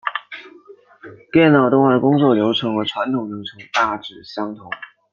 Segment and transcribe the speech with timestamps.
[1.31, 4.67] 电脑动画的工作流程和传统流程大致相同。